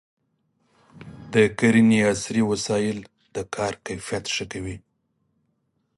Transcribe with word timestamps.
د 1.33 1.35
کرنې 1.57 1.99
عصري 2.11 2.43
وسایل 2.51 2.97
د 3.35 3.37
کار 3.55 3.73
کیفیت 3.85 4.25
ښه 4.35 4.45
کوي. 4.51 4.77